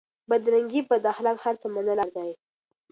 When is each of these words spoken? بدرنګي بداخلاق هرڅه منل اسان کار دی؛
بدرنګي 0.29 0.81
بداخلاق 0.89 1.37
هرڅه 1.45 1.67
منل 1.75 1.99
اسان 2.01 2.09
کار 2.15 2.27
دی؛ 2.33 2.33